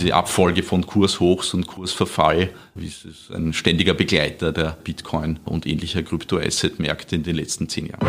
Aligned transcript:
diese 0.00 0.14
Abfolge 0.14 0.62
von 0.62 0.86
Kurshochs 0.86 1.52
und 1.52 1.66
Kursverfall 1.66 2.50
ist 2.74 3.30
ein 3.34 3.52
ständiger 3.52 3.92
Begleiter 3.92 4.50
der 4.50 4.78
Bitcoin 4.82 5.38
und 5.44 5.66
ähnlicher 5.66 6.02
Kryptoasset-Märkte 6.02 7.16
in 7.16 7.22
den 7.22 7.36
letzten 7.36 7.68
zehn 7.68 7.86
Jahren. 7.86 8.06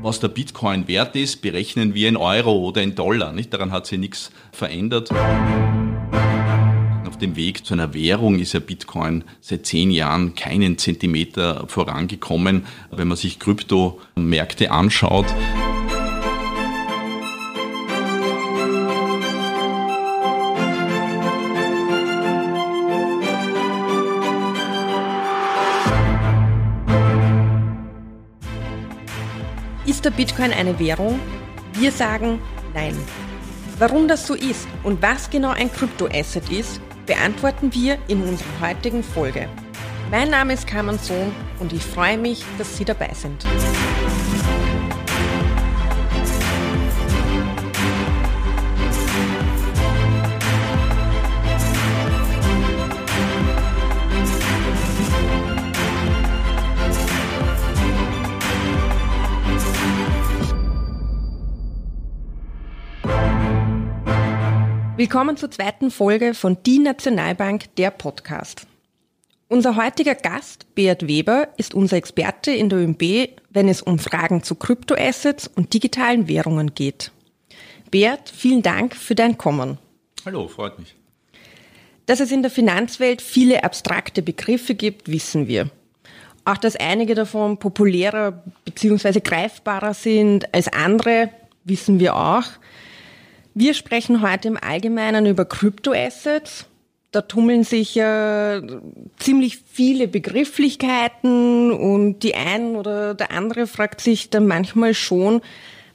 Was 0.00 0.20
der 0.20 0.28
Bitcoin 0.28 0.86
wert 0.86 1.16
ist, 1.16 1.42
berechnen 1.42 1.94
wir 1.94 2.08
in 2.08 2.16
Euro 2.16 2.52
oder 2.58 2.82
in 2.82 2.94
Dollar. 2.94 3.32
Nicht? 3.32 3.52
Daran 3.52 3.72
hat 3.72 3.86
sich 3.86 3.98
nichts 3.98 4.30
verändert. 4.52 5.10
Auf 7.06 7.18
dem 7.18 7.34
Weg 7.34 7.66
zu 7.66 7.74
einer 7.74 7.92
Währung 7.92 8.38
ist 8.38 8.52
ja 8.52 8.60
Bitcoin 8.60 9.24
seit 9.40 9.66
zehn 9.66 9.90
Jahren 9.90 10.36
keinen 10.36 10.78
Zentimeter 10.78 11.64
vorangekommen. 11.66 12.64
Wenn 12.92 13.08
man 13.08 13.16
sich 13.16 13.40
Kryptomärkte 13.40 14.70
anschaut, 14.70 15.26
Ist 30.00 30.06
der 30.06 30.12
Bitcoin 30.12 30.50
eine 30.50 30.78
Währung? 30.78 31.20
Wir 31.74 31.92
sagen 31.92 32.40
nein. 32.72 32.96
Warum 33.78 34.08
das 34.08 34.26
so 34.26 34.32
ist 34.32 34.66
und 34.82 35.02
was 35.02 35.28
genau 35.28 35.50
ein 35.50 35.70
Kryptoasset 35.70 36.48
ist, 36.48 36.80
beantworten 37.04 37.74
wir 37.74 37.98
in 38.08 38.22
unserer 38.22 38.68
heutigen 38.70 39.02
Folge. 39.02 39.46
Mein 40.10 40.30
Name 40.30 40.54
ist 40.54 40.66
Carmen 40.66 40.98
Sohn 40.98 41.32
und 41.58 41.74
ich 41.74 41.82
freue 41.82 42.16
mich, 42.16 42.42
dass 42.56 42.78
Sie 42.78 42.86
dabei 42.86 43.10
sind. 43.12 43.44
Willkommen 64.96 65.36
zur 65.36 65.50
zweiten 65.50 65.90
Folge 65.90 66.34
von 66.34 66.58
Die 66.64 66.78
Nationalbank, 66.78 67.74
der 67.76 67.90
Podcast. 67.90 68.66
Unser 69.48 69.76
heutiger 69.76 70.14
Gast, 70.14 70.74
Beat 70.74 71.06
Weber, 71.06 71.48
ist 71.56 71.74
unser 71.74 71.96
Experte 71.96 72.50
in 72.50 72.68
der 72.68 72.80
ÖMB, 72.80 73.30
wenn 73.50 73.68
es 73.68 73.82
um 73.82 73.98
Fragen 73.98 74.42
zu 74.42 74.54
Kryptoassets 74.54 75.48
und 75.48 75.72
digitalen 75.72 76.28
Währungen 76.28 76.74
geht. 76.74 77.12
Beat, 77.90 78.28
vielen 78.28 78.62
Dank 78.62 78.94
für 78.94 79.14
dein 79.14 79.38
Kommen. 79.38 79.78
Hallo, 80.24 80.48
freut 80.48 80.78
mich. 80.78 80.94
Dass 82.06 82.20
es 82.20 82.30
in 82.32 82.42
der 82.42 82.50
Finanzwelt 82.50 83.22
viele 83.22 83.64
abstrakte 83.64 84.22
Begriffe 84.22 84.74
gibt, 84.74 85.10
wissen 85.10 85.48
wir. 85.48 85.70
Auch 86.44 86.56
dass 86.56 86.76
einige 86.76 87.14
davon 87.14 87.58
populärer 87.58 88.42
bzw. 88.64 89.20
greifbarer 89.20 89.94
sind 89.94 90.52
als 90.54 90.68
andere, 90.72 91.30
wissen 91.64 92.00
wir 92.00 92.16
auch. 92.16 92.44
Wir 93.60 93.74
sprechen 93.74 94.22
heute 94.22 94.48
im 94.48 94.56
Allgemeinen 94.56 95.26
über 95.26 95.44
Kryptoassets. 95.44 96.64
Da 97.10 97.20
tummeln 97.20 97.62
sich 97.62 97.94
ja 97.94 98.62
ziemlich 99.18 99.58
viele 99.70 100.08
Begrifflichkeiten 100.08 101.70
und 101.70 102.20
die 102.20 102.34
ein 102.36 102.74
oder 102.74 103.14
der 103.14 103.32
andere 103.32 103.66
fragt 103.66 104.00
sich 104.00 104.30
dann 104.30 104.46
manchmal 104.46 104.94
schon, 104.94 105.42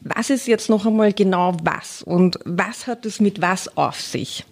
was 0.01 0.29
ist 0.29 0.45
jetzt 0.45 0.69
noch 0.69 0.85
einmal 0.85 1.11
genau 1.11 1.57
was 1.63 2.03
und 2.03 2.37
was 2.45 2.85
hat 2.85 3.03
es 3.07 3.19
mit 3.19 3.41
was 3.41 3.75
auf 3.75 3.99
sich? 3.99 4.45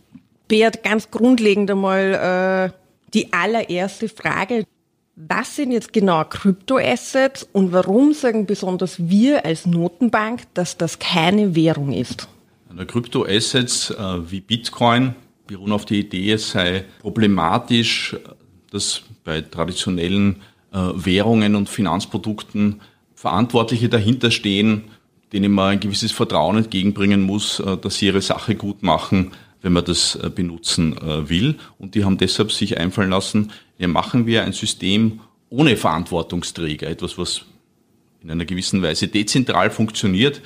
Beat, 0.47 0.81
ganz 0.81 1.11
grundlegend 1.11 1.69
einmal 1.69 2.71
äh, 2.73 2.77
die 3.13 3.31
allererste 3.31 4.09
Frage. 4.09 4.65
Was 5.15 5.55
sind 5.55 5.71
jetzt 5.71 5.93
genau 5.93 6.23
Kryptoassets 6.23 7.47
und 7.53 7.73
warum 7.73 8.13
sagen 8.13 8.47
besonders 8.47 9.07
wir 9.07 9.45
als 9.45 9.67
Notenbank, 9.67 10.51
dass 10.55 10.77
das 10.77 10.97
keine 10.97 11.53
Währung 11.53 11.93
ist? 11.93 12.27
Kryptoassets 12.85 13.91
äh, 13.91 14.31
wie 14.31 14.41
Bitcoin 14.41 15.15
beruhen 15.47 15.71
auf 15.71 15.85
die 15.85 15.99
Idee, 15.99 16.33
es 16.33 16.51
sei 16.51 16.85
problematisch, 17.01 18.15
dass 18.71 19.03
bei 19.23 19.41
traditionellen 19.41 20.37
äh, 20.71 20.77
Währungen 20.77 21.55
und 21.55 21.69
Finanzprodukten 21.69 22.81
Verantwortliche 23.15 23.89
dahinter 23.89 24.31
stehen, 24.31 24.85
denen 25.31 25.51
man 25.51 25.73
ein 25.73 25.79
gewisses 25.79 26.11
Vertrauen 26.11 26.57
entgegenbringen 26.57 27.21
muss, 27.21 27.59
äh, 27.59 27.77
dass 27.77 27.97
sie 27.97 28.07
ihre 28.07 28.21
Sache 28.21 28.55
gut 28.55 28.83
machen, 28.83 29.31
wenn 29.61 29.73
man 29.73 29.85
das 29.85 30.15
äh, 30.15 30.29
benutzen 30.29 30.97
äh, 30.97 31.29
will. 31.29 31.55
Und 31.79 31.95
die 31.95 32.03
haben 32.03 32.17
deshalb 32.17 32.51
sich 32.51 32.77
einfallen 32.77 33.09
lassen, 33.09 33.51
ja, 33.77 33.87
machen 33.87 34.25
wir 34.25 34.43
ein 34.43 34.53
System 34.53 35.21
ohne 35.49 35.77
Verantwortungsträger, 35.77 36.87
etwas, 36.87 37.17
was 37.17 37.45
in 38.21 38.31
einer 38.31 38.45
gewissen 38.45 38.81
Weise 38.81 39.07
dezentral 39.07 39.69
funktioniert. 39.69 40.41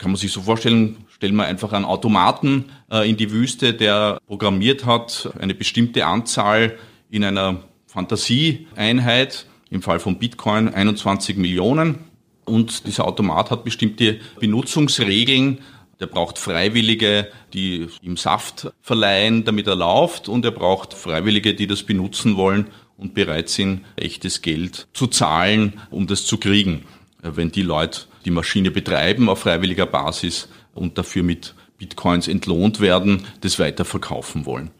Kann 0.00 0.12
man 0.12 0.16
sich 0.16 0.32
so 0.32 0.40
vorstellen, 0.40 0.96
stellen 1.10 1.36
wir 1.36 1.44
einfach 1.44 1.74
einen 1.74 1.84
Automaten 1.84 2.70
äh, 2.90 3.06
in 3.06 3.18
die 3.18 3.30
Wüste, 3.32 3.74
der 3.74 4.18
programmiert 4.26 4.86
hat, 4.86 5.30
eine 5.38 5.54
bestimmte 5.54 6.06
Anzahl 6.06 6.78
in 7.10 7.22
einer 7.22 7.64
Fantasieeinheit, 7.86 9.44
im 9.68 9.82
Fall 9.82 10.00
von 10.00 10.18
Bitcoin 10.18 10.72
21 10.72 11.36
Millionen. 11.36 11.98
Und 12.46 12.86
dieser 12.86 13.06
Automat 13.06 13.50
hat 13.50 13.62
bestimmte 13.62 14.20
Benutzungsregeln. 14.40 15.58
Der 16.00 16.06
braucht 16.06 16.38
Freiwillige, 16.38 17.30
die 17.52 17.88
ihm 18.00 18.16
Saft 18.16 18.72
verleihen, 18.80 19.44
damit 19.44 19.66
er 19.66 19.76
läuft. 19.76 20.30
Und 20.30 20.46
er 20.46 20.52
braucht 20.52 20.94
Freiwillige, 20.94 21.52
die 21.52 21.66
das 21.66 21.82
benutzen 21.82 22.38
wollen 22.38 22.68
und 22.96 23.12
bereit 23.12 23.50
sind, 23.50 23.82
echtes 23.96 24.40
Geld 24.40 24.88
zu 24.94 25.08
zahlen, 25.08 25.78
um 25.90 26.06
das 26.06 26.24
zu 26.24 26.38
kriegen. 26.38 26.86
Wenn 27.22 27.50
die 27.52 27.62
Leute 27.62 28.02
die 28.24 28.30
Maschine 28.30 28.70
betreiben 28.70 29.28
auf 29.28 29.40
freiwilliger 29.40 29.86
Basis, 29.86 30.48
und 30.74 30.98
dafür 30.98 31.22
mit 31.22 31.54
Bitcoins 31.78 32.28
entlohnt 32.28 32.80
werden, 32.80 33.26
das 33.40 33.58
weiterverkaufen 33.58 34.46
wollen. 34.46 34.70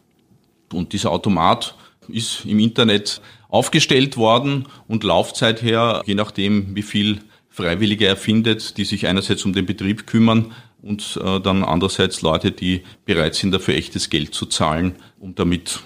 Und 0.71 0.93
dieser 0.93 1.11
Automat 1.11 1.75
ist 2.07 2.45
im 2.45 2.59
Internet 2.59 3.21
aufgestellt 3.49 4.17
worden 4.17 4.67
und 4.87 5.03
Laufzeit 5.03 5.61
her, 5.61 6.01
je 6.05 6.15
nachdem, 6.15 6.75
wie 6.75 6.81
viel 6.81 7.19
Freiwillige 7.49 8.07
er 8.07 8.15
findet, 8.15 8.77
die 8.77 8.85
sich 8.85 9.07
einerseits 9.07 9.43
um 9.43 9.53
den 9.53 9.65
Betrieb 9.65 10.07
kümmern 10.07 10.53
und 10.81 11.19
äh, 11.21 11.39
dann 11.41 11.63
andererseits 11.63 12.21
Leute, 12.21 12.51
die 12.51 12.83
bereit 13.05 13.35
sind, 13.35 13.51
dafür 13.51 13.75
echtes 13.75 14.09
Geld 14.09 14.33
zu 14.33 14.45
zahlen, 14.45 14.95
um 15.19 15.35
damit 15.35 15.81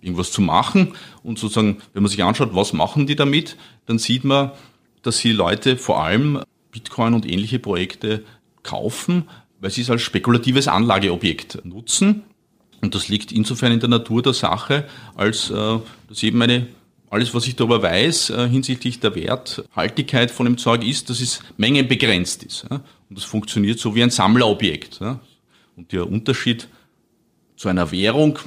irgendwas 0.00 0.30
zu 0.30 0.40
machen. 0.40 0.94
Und 1.24 1.38
sozusagen, 1.38 1.78
wenn 1.92 2.04
man 2.04 2.10
sich 2.10 2.22
anschaut, 2.22 2.54
was 2.54 2.72
machen 2.72 3.08
die 3.08 3.16
damit, 3.16 3.56
dann 3.86 3.98
sieht 3.98 4.22
man, 4.22 4.52
dass 5.08 5.18
sie 5.18 5.32
Leute 5.32 5.78
vor 5.78 6.02
allem 6.02 6.42
Bitcoin 6.70 7.14
und 7.14 7.24
ähnliche 7.24 7.58
Projekte 7.58 8.24
kaufen, 8.62 9.26
weil 9.58 9.70
sie 9.70 9.80
es 9.80 9.88
als 9.88 10.02
spekulatives 10.02 10.68
Anlageobjekt 10.68 11.64
nutzen. 11.64 12.24
Und 12.82 12.94
das 12.94 13.08
liegt 13.08 13.32
insofern 13.32 13.72
in 13.72 13.80
der 13.80 13.88
Natur 13.88 14.22
der 14.22 14.34
Sache, 14.34 14.86
als 15.16 15.50
äh, 15.50 15.78
dass 16.10 16.22
eben 16.22 16.42
eine, 16.42 16.66
alles, 17.08 17.34
was 17.34 17.46
ich 17.46 17.56
darüber 17.56 17.82
weiß 17.82 18.30
äh, 18.30 18.48
hinsichtlich 18.50 19.00
der 19.00 19.14
Werthaltigkeit 19.14 20.30
von 20.30 20.44
dem 20.44 20.58
Zeug 20.58 20.86
ist, 20.86 21.08
dass 21.08 21.20
es 21.20 21.40
mengenbegrenzt 21.56 22.42
ist. 22.42 22.64
Und 22.70 22.82
das 23.18 23.24
funktioniert 23.24 23.78
so 23.78 23.94
wie 23.94 24.02
ein 24.02 24.10
Sammlerobjekt. 24.10 25.00
Und 25.74 25.90
der 25.90 26.06
Unterschied 26.06 26.68
zu 27.56 27.70
einer 27.70 27.90
Währung 27.90 28.38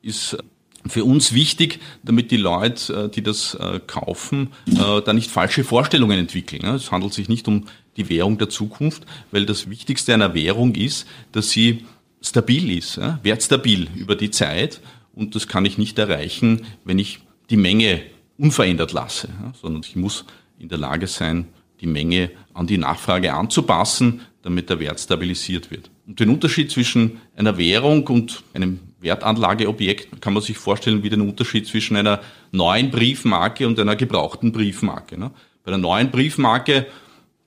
ist 0.00 0.38
für 0.86 1.04
uns 1.04 1.32
wichtig, 1.32 1.80
damit 2.02 2.30
die 2.30 2.36
Leute, 2.36 3.04
äh, 3.04 3.08
die 3.08 3.22
das 3.22 3.54
äh, 3.54 3.80
kaufen, 3.86 4.50
äh, 4.66 5.00
da 5.02 5.12
nicht 5.12 5.30
falsche 5.30 5.64
Vorstellungen 5.64 6.18
entwickeln. 6.18 6.64
Es 6.66 6.92
handelt 6.92 7.14
sich 7.14 7.28
nicht 7.28 7.48
um 7.48 7.66
die 7.96 8.08
Währung 8.08 8.38
der 8.38 8.48
Zukunft, 8.48 9.06
weil 9.30 9.46
das 9.46 9.70
Wichtigste 9.70 10.12
einer 10.14 10.34
Währung 10.34 10.74
ist, 10.74 11.06
dass 11.32 11.50
sie 11.50 11.84
stabil 12.20 12.76
ist, 12.76 12.98
wertstabil 13.22 13.88
über 13.94 14.16
die 14.16 14.30
Zeit. 14.30 14.80
Und 15.14 15.34
das 15.34 15.46
kann 15.46 15.64
ich 15.64 15.78
nicht 15.78 15.98
erreichen, 15.98 16.66
wenn 16.84 16.98
ich 16.98 17.20
die 17.50 17.56
Menge 17.56 18.00
unverändert 18.36 18.92
lasse, 18.92 19.28
sondern 19.60 19.82
ich 19.84 19.94
muss 19.94 20.24
in 20.58 20.68
der 20.68 20.78
Lage 20.78 21.06
sein, 21.06 21.46
die 21.80 21.86
Menge 21.86 22.30
an 22.54 22.66
die 22.66 22.78
Nachfrage 22.78 23.32
anzupassen, 23.32 24.22
damit 24.42 24.70
der 24.70 24.80
Wert 24.80 24.98
stabilisiert 24.98 25.70
wird. 25.70 25.90
Und 26.06 26.20
den 26.20 26.30
Unterschied 26.30 26.70
zwischen 26.70 27.20
einer 27.36 27.56
Währung 27.56 28.06
und 28.08 28.42
einem 28.52 28.80
Wertanlageobjekt 29.00 30.20
kann 30.20 30.34
man 30.34 30.42
sich 30.42 30.58
vorstellen 30.58 31.02
wie 31.02 31.10
den 31.10 31.20
Unterschied 31.22 31.66
zwischen 31.66 31.96
einer 31.96 32.20
neuen 32.52 32.90
Briefmarke 32.90 33.66
und 33.66 33.78
einer 33.78 33.96
gebrauchten 33.96 34.52
Briefmarke. 34.52 35.18
Ne? 35.18 35.30
Bei 35.64 35.72
einer 35.72 35.78
neuen 35.78 36.10
Briefmarke 36.10 36.86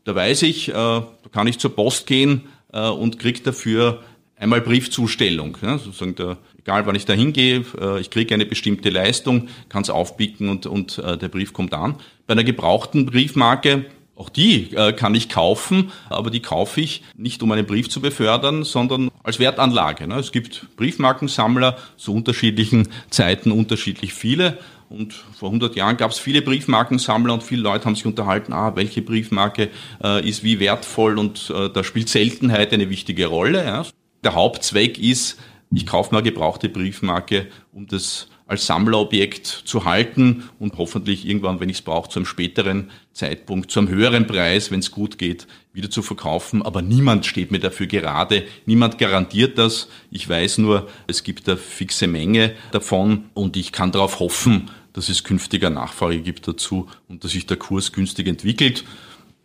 da 0.07 0.15
weiß 0.15 0.43
ich, 0.43 0.69
äh, 0.69 0.73
da 0.73 1.11
kann 1.33 1.47
ich 1.47 1.59
zur 1.59 1.75
Post 1.75 2.07
gehen 2.07 2.43
äh, 2.71 2.87
und 2.87 3.19
kriege 3.19 3.41
dafür 3.41 4.03
einmal 4.37 4.61
Briefzustellung. 4.61 5.57
Ja, 5.61 5.77
sozusagen 5.77 6.15
der, 6.15 6.37
egal 6.57 6.85
wann 6.85 6.95
ich 6.95 7.03
da 7.03 7.11
hingehe, 7.11 7.65
äh, 7.77 7.99
ich 7.99 8.09
kriege 8.09 8.33
eine 8.33 8.45
bestimmte 8.45 8.89
Leistung, 8.89 9.49
kann 9.67 9.81
es 9.81 9.89
aufpicken 9.89 10.47
und, 10.47 10.65
und 10.65 10.97
äh, 10.99 11.17
der 11.17 11.27
Brief 11.27 11.51
kommt 11.51 11.73
an. 11.73 11.95
Bei 12.25 12.31
einer 12.31 12.45
gebrauchten 12.45 13.05
Briefmarke, 13.05 13.87
auch 14.17 14.29
die 14.29 14.73
äh, 14.75 14.93
kann 14.93 15.13
ich 15.13 15.29
kaufen, 15.29 15.91
aber 16.09 16.31
die 16.31 16.41
kaufe 16.41 16.81
ich 16.81 17.03
nicht, 17.15 17.43
um 17.43 17.51
einen 17.51 17.65
Brief 17.65 17.89
zu 17.89 18.01
befördern, 18.01 18.63
sondern 18.63 19.11
als 19.23 19.39
Wertanlage. 19.39 20.07
Ne? 20.07 20.15
Es 20.15 20.31
gibt 20.31 20.65
Briefmarkensammler 20.75 21.77
zu 21.97 22.13
unterschiedlichen 22.13 22.89
Zeiten 23.09 23.51
unterschiedlich 23.51 24.13
viele. 24.13 24.57
Und 24.89 25.13
vor 25.13 25.49
100 25.49 25.75
Jahren 25.75 25.97
gab 25.97 26.11
es 26.11 26.19
viele 26.19 26.41
Briefmarkensammler 26.41 27.33
und 27.33 27.43
viele 27.43 27.61
Leute 27.61 27.85
haben 27.85 27.95
sich 27.95 28.05
unterhalten, 28.05 28.53
ah, 28.53 28.75
welche 28.75 29.01
Briefmarke 29.01 29.69
äh, 30.03 30.27
ist 30.27 30.43
wie 30.43 30.59
wertvoll 30.59 31.19
und 31.19 31.51
äh, 31.55 31.69
da 31.69 31.83
spielt 31.83 32.09
Seltenheit 32.09 32.73
eine 32.73 32.89
wichtige 32.89 33.27
Rolle. 33.27 33.65
Ja. 33.65 33.85
Der 34.23 34.33
Hauptzweck 34.33 34.97
ist, 34.97 35.37
ich 35.71 35.85
kaufe 35.85 36.15
mal 36.15 36.23
gebrauchte 36.23 36.69
Briefmarke, 36.69 37.47
um 37.73 37.85
das 37.85 38.29
als 38.47 38.65
Sammlerobjekt 38.65 39.45
zu 39.45 39.85
halten 39.85 40.49
und 40.57 40.77
hoffentlich 40.77 41.27
irgendwann, 41.27 41.59
wenn 41.59 41.69
ich 41.69 41.77
es 41.77 41.81
brauche, 41.81 42.09
zu 42.09 42.19
einem 42.19 42.25
späteren 42.25 42.89
Zeitpunkt, 43.11 43.69
zu 43.69 43.79
einem 43.79 43.89
höheren 43.89 44.25
Preis, 44.25 44.71
wenn 44.71 44.79
es 44.79 44.91
gut 44.91 45.17
geht, 45.17 45.47
wieder 45.73 45.89
zu 45.89 46.01
verkaufen. 46.01 46.61
Aber 46.61 46.81
niemand 46.81 47.25
steht 47.25 47.51
mir 47.51 47.59
dafür 47.59 47.87
gerade, 47.87 48.43
niemand 48.65 48.97
garantiert 48.97 49.57
das. 49.57 49.89
Ich 50.11 50.27
weiß 50.27 50.59
nur, 50.59 50.87
es 51.07 51.23
gibt 51.23 51.47
eine 51.47 51.57
fixe 51.57 52.07
Menge 52.07 52.53
davon 52.71 53.25
und 53.33 53.57
ich 53.57 53.73
kann 53.73 53.91
darauf 53.91 54.19
hoffen, 54.19 54.71
dass 54.93 55.09
es 55.09 55.23
künftiger 55.23 55.69
Nachfrage 55.69 56.21
gibt 56.21 56.47
dazu 56.47 56.87
und 57.07 57.23
dass 57.23 57.31
sich 57.31 57.45
der 57.45 57.57
Kurs 57.57 57.91
günstig 57.91 58.27
entwickelt. 58.27 58.85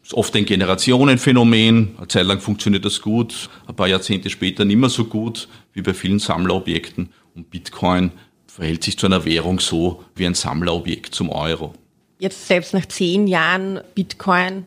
Das 0.01 0.11
ist 0.11 0.15
oft 0.15 0.35
ein 0.35 0.47
Generationenphänomen. 0.47 1.97
Eine 1.97 2.09
Zeit 2.09 2.27
lang 2.27 2.41
funktioniert 2.41 2.85
das 2.85 3.01
gut, 3.01 3.51
ein 3.67 3.77
paar 3.77 3.89
Jahrzehnte 3.89 4.31
später 4.31 4.65
nicht 4.65 4.79
mehr 4.79 4.89
so 4.89 5.05
gut 5.05 5.49
wie 5.75 5.83
bei 5.83 5.93
vielen 5.93 6.21
Sammlerobjekten. 6.21 7.11
Und 7.35 7.51
Bitcoin 7.51 8.13
verhält 8.55 8.85
sich 8.85 8.99
zu 8.99 9.07
einer 9.07 9.25
Währung 9.25 9.61
so 9.61 10.05
wie 10.15 10.27
ein 10.27 10.35
Sammlerobjekt 10.35 11.15
zum 11.15 11.31
Euro. 11.31 11.73
Jetzt 12.19 12.47
selbst 12.47 12.75
nach 12.75 12.87
zehn 12.87 13.27
Jahren 13.27 13.81
Bitcoin 13.95 14.67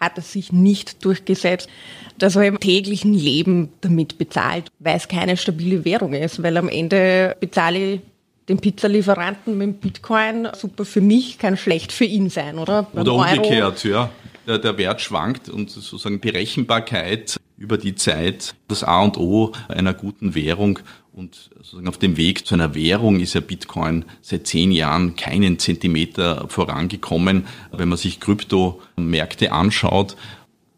hat 0.00 0.16
es 0.16 0.32
sich 0.32 0.50
nicht 0.52 1.04
durchgesetzt, 1.04 1.68
dass 2.16 2.36
er 2.36 2.46
im 2.46 2.58
täglichen 2.58 3.12
Leben 3.12 3.70
damit 3.82 4.16
bezahlt, 4.16 4.70
weil 4.78 4.96
es 4.96 5.08
keine 5.08 5.36
stabile 5.36 5.84
Währung 5.84 6.14
ist, 6.14 6.42
weil 6.42 6.56
am 6.56 6.68
Ende 6.68 7.36
bezahle 7.38 7.94
ich 7.94 8.00
den 8.48 8.60
Pizzalieferanten 8.60 9.58
mit 9.58 9.82
Bitcoin, 9.82 10.48
super 10.56 10.86
für 10.86 11.02
mich, 11.02 11.38
kann 11.38 11.58
schlecht 11.58 11.92
für 11.92 12.06
ihn 12.06 12.30
sein, 12.30 12.58
oder? 12.58 12.84
Beim 12.84 13.02
oder 13.02 13.12
umgekehrt, 13.12 13.84
Euro. 13.84 13.94
ja. 13.94 14.10
Der, 14.46 14.58
der 14.58 14.78
Wert 14.78 15.02
schwankt 15.02 15.50
und 15.50 15.68
sozusagen 15.68 16.20
Berechenbarkeit 16.20 17.36
über 17.58 17.76
die 17.76 17.94
Zeit 17.94 18.54
das 18.68 18.82
A 18.82 19.02
und 19.02 19.18
O 19.18 19.52
einer 19.68 19.92
guten 19.92 20.34
Währung. 20.34 20.78
Und 21.18 21.50
sozusagen 21.56 21.88
auf 21.88 21.98
dem 21.98 22.16
Weg 22.16 22.46
zu 22.46 22.54
einer 22.54 22.76
Währung 22.76 23.18
ist 23.18 23.34
ja 23.34 23.40
Bitcoin 23.40 24.04
seit 24.22 24.46
zehn 24.46 24.70
Jahren 24.70 25.16
keinen 25.16 25.58
Zentimeter 25.58 26.46
vorangekommen. 26.48 27.48
Wenn 27.72 27.88
man 27.88 27.98
sich 27.98 28.20
Kryptomärkte 28.20 29.50
anschaut, 29.50 30.16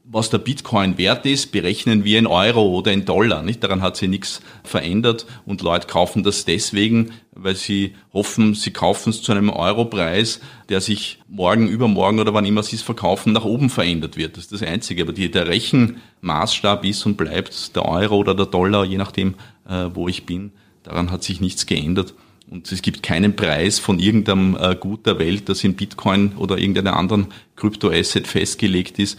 was 0.05 0.31
der 0.31 0.39
Bitcoin 0.39 0.97
wert 0.97 1.27
ist, 1.27 1.53
berechnen 1.53 2.05
wir 2.05 2.19
in 2.19 2.27
Euro 2.27 2.67
oder 2.71 2.91
in 2.91 3.05
Dollar. 3.05 3.43
Nicht? 3.43 3.63
Daran 3.63 3.83
hat 3.83 3.97
sich 3.97 4.09
nichts 4.09 4.41
verändert 4.65 5.27
und 5.45 5.61
Leute 5.61 5.87
kaufen 5.87 6.23
das 6.25 6.47
deswegen, 6.47 7.13
weil 7.33 7.55
sie 7.55 7.95
hoffen, 8.13 8.55
sie 8.55 8.73
kaufen 8.73 9.11
es 9.11 9.23
zu 9.23 9.33
einem 9.33 9.51
Europreis, 9.51 10.41
der 10.69 10.81
sich 10.81 11.19
morgen, 11.29 11.69
übermorgen 11.69 12.19
oder 12.19 12.35
wann 12.35 12.47
immer 12.47 12.63
sie 12.63 12.77
es 12.77 12.83
verkaufen, 12.83 13.33
nach 13.35 13.45
oben 13.45 13.71
verändert 13.71 14.17
wird. 14.17 14.37
Das 14.37 14.45
ist 14.45 14.53
das 14.53 14.63
Einzige. 14.63 15.03
Aber 15.03 15.13
die, 15.13 15.31
der 15.31 15.47
Rechenmaßstab 15.47 16.85
ist 16.87 17.05
und 17.05 17.17
bleibt 17.17 17.77
der 17.77 17.85
Euro 17.85 18.17
oder 18.17 18.35
der 18.35 18.47
Dollar, 18.47 18.85
je 18.85 18.97
nachdem, 18.97 19.35
wo 19.93 20.09
ich 20.09 20.27
bin. 20.27 20.53
Daran 20.83 21.11
hat 21.11 21.23
sich 21.23 21.41
nichts 21.41 21.67
geändert. 21.67 22.15
Und 22.51 22.71
es 22.73 22.83
gibt 22.83 23.03
keinen 23.03 23.37
Preis 23.37 23.79
von 23.79 23.99
irgendeinem 24.01 24.57
äh, 24.57 24.75
Gut 24.75 25.07
der 25.07 25.19
Welt, 25.19 25.49
das 25.49 25.63
in 25.63 25.75
Bitcoin 25.75 26.33
oder 26.37 26.59
irgendeiner 26.59 26.97
anderen 26.97 27.29
Kryptoasset 27.55 28.27
festgelegt 28.27 28.99
ist, 28.99 29.19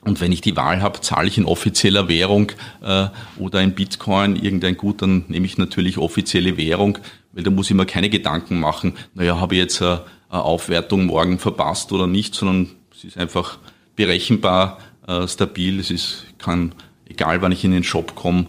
und 0.00 0.20
wenn 0.20 0.32
ich 0.32 0.40
die 0.40 0.56
Wahl 0.56 0.80
habe, 0.80 1.00
zahle 1.00 1.28
ich 1.28 1.38
in 1.38 1.44
offizieller 1.44 2.08
Währung 2.08 2.52
äh, 2.82 3.08
oder 3.36 3.60
in 3.60 3.74
Bitcoin 3.74 4.36
irgendein 4.36 4.76
Gut, 4.76 5.02
dann 5.02 5.24
nehme 5.28 5.44
ich 5.46 5.58
natürlich 5.58 5.98
offizielle 5.98 6.56
Währung, 6.56 6.98
weil 7.32 7.42
da 7.42 7.50
muss 7.50 7.68
ich 7.68 7.76
mir 7.76 7.84
keine 7.84 8.08
Gedanken 8.08 8.60
machen, 8.60 8.94
naja, 9.14 9.40
habe 9.40 9.54
ich 9.54 9.60
jetzt 9.60 9.82
eine, 9.82 10.04
eine 10.30 10.42
Aufwertung 10.42 11.06
morgen 11.06 11.38
verpasst 11.38 11.92
oder 11.92 12.06
nicht, 12.06 12.34
sondern 12.34 12.70
es 12.96 13.04
ist 13.04 13.18
einfach 13.18 13.58
berechenbar, 13.96 14.78
äh, 15.06 15.26
stabil. 15.26 15.80
Es 15.80 15.90
ist, 15.90 16.26
kann, 16.38 16.74
egal 17.06 17.42
wann 17.42 17.52
ich 17.52 17.64
in 17.64 17.72
den 17.72 17.84
Shop 17.84 18.14
komme, 18.14 18.46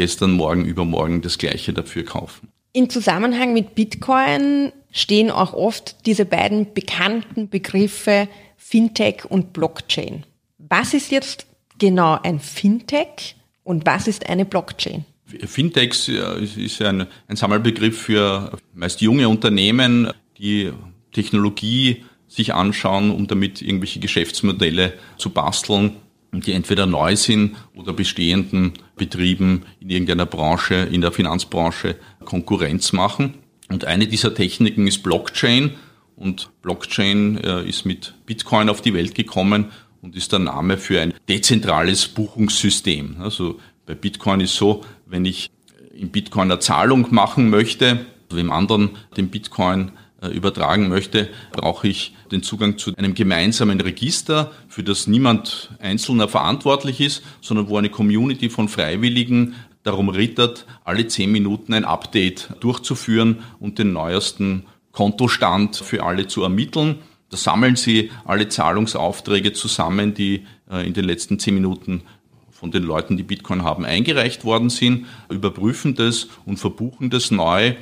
gestern, 0.00 0.32
morgen, 0.32 0.64
übermorgen 0.64 1.20
das 1.20 1.36
gleiche 1.36 1.74
dafür 1.74 2.06
kaufen. 2.06 2.48
In 2.72 2.88
Zusammenhang 2.88 3.52
mit 3.52 3.74
Bitcoin 3.74 4.72
stehen 4.90 5.30
auch 5.30 5.52
oft 5.52 6.06
diese 6.06 6.24
beiden 6.24 6.72
bekannten 6.72 7.50
Begriffe 7.50 8.26
Fintech 8.56 9.26
und 9.28 9.52
Blockchain. 9.52 10.24
Was 10.56 10.94
ist 10.94 11.10
jetzt 11.10 11.44
genau 11.78 12.18
ein 12.22 12.40
Fintech 12.40 13.36
und 13.62 13.84
was 13.84 14.08
ist 14.08 14.26
eine 14.26 14.46
Blockchain? 14.46 15.04
Fintechs 15.44 16.08
ist 16.08 16.80
ein, 16.80 17.06
ein 17.28 17.36
Sammelbegriff 17.36 18.00
für 18.00 18.56
meist 18.72 19.02
junge 19.02 19.28
Unternehmen, 19.28 20.10
die 20.38 20.72
Technologie 21.12 22.04
sich 22.26 22.54
anschauen, 22.54 23.10
um 23.10 23.26
damit 23.26 23.60
irgendwelche 23.60 24.00
Geschäftsmodelle 24.00 24.94
zu 25.18 25.28
basteln, 25.28 25.96
die 26.32 26.52
entweder 26.52 26.86
neu 26.86 27.16
sind 27.16 27.56
oder 27.74 27.92
bestehenden 27.92 28.74
Betrieben 28.96 29.64
in 29.80 29.90
irgendeiner 29.90 30.26
Branche, 30.26 30.74
in 30.74 31.00
der 31.00 31.12
Finanzbranche 31.12 31.96
Konkurrenz 32.24 32.92
machen. 32.92 33.34
Und 33.68 33.84
eine 33.84 34.06
dieser 34.06 34.34
Techniken 34.34 34.86
ist 34.86 35.02
Blockchain. 35.02 35.72
Und 36.16 36.50
Blockchain 36.62 37.38
äh, 37.38 37.68
ist 37.68 37.86
mit 37.86 38.14
Bitcoin 38.26 38.68
auf 38.68 38.82
die 38.82 38.94
Welt 38.94 39.14
gekommen 39.14 39.66
und 40.02 40.16
ist 40.16 40.32
der 40.32 40.38
Name 40.38 40.76
für 40.76 41.00
ein 41.00 41.14
dezentrales 41.28 42.08
Buchungssystem. 42.08 43.16
Also 43.20 43.58
bei 43.86 43.94
Bitcoin 43.94 44.40
ist 44.40 44.54
so, 44.54 44.84
wenn 45.06 45.24
ich 45.24 45.50
in 45.94 46.10
Bitcoin 46.10 46.50
eine 46.50 46.60
Zahlung 46.60 47.06
machen 47.10 47.50
möchte, 47.50 48.06
wem 48.30 48.52
anderen 48.52 48.90
den 49.16 49.28
Bitcoin 49.28 49.92
übertragen 50.28 50.88
möchte, 50.88 51.28
brauche 51.52 51.88
ich 51.88 52.14
den 52.30 52.42
Zugang 52.42 52.78
zu 52.78 52.94
einem 52.96 53.14
gemeinsamen 53.14 53.80
Register, 53.80 54.52
für 54.68 54.82
das 54.82 55.06
niemand 55.06 55.70
Einzelner 55.80 56.28
verantwortlich 56.28 57.00
ist, 57.00 57.22
sondern 57.40 57.68
wo 57.68 57.78
eine 57.78 57.88
Community 57.88 58.50
von 58.50 58.68
Freiwilligen 58.68 59.54
darum 59.82 60.08
rittert, 60.08 60.66
alle 60.84 61.06
zehn 61.06 61.32
Minuten 61.32 61.72
ein 61.72 61.84
Update 61.84 62.50
durchzuführen 62.60 63.38
und 63.58 63.78
den 63.78 63.92
neuesten 63.92 64.66
Kontostand 64.92 65.76
für 65.76 66.02
alle 66.02 66.26
zu 66.26 66.42
ermitteln. 66.42 66.96
Da 67.30 67.36
sammeln 67.36 67.76
Sie 67.76 68.10
alle 68.24 68.48
Zahlungsaufträge 68.48 69.52
zusammen, 69.52 70.14
die 70.14 70.44
äh, 70.70 70.86
in 70.86 70.94
den 70.94 71.04
letzten 71.04 71.38
zehn 71.38 71.54
Minuten 71.54 72.02
von 72.50 72.70
den 72.70 72.82
Leuten, 72.82 73.16
die 73.16 73.22
Bitcoin 73.22 73.62
haben, 73.62 73.86
eingereicht 73.86 74.44
worden 74.44 74.68
sind, 74.68 75.06
überprüfen 75.30 75.94
das 75.94 76.28
und 76.44 76.58
verbuchen 76.58 77.08
das 77.08 77.30
neu. 77.30 77.74